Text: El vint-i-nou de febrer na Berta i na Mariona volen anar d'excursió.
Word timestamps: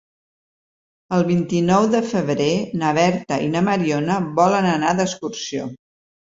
El 1.17 1.25
vint-i-nou 1.27 1.85
de 1.95 2.01
febrer 2.13 2.47
na 2.85 2.95
Berta 2.99 3.37
i 3.45 3.51
na 3.57 3.63
Mariona 3.69 4.17
volen 4.41 4.71
anar 4.73 4.97
d'excursió. 5.03 5.71